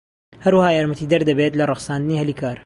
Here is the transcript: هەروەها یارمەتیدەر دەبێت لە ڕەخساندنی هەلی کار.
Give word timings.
هەروەها 0.43 0.71
یارمەتیدەر 0.75 1.21
دەبێت 1.29 1.53
لە 1.59 1.63
ڕەخساندنی 1.69 2.19
هەلی 2.21 2.35
کار. 2.41 2.57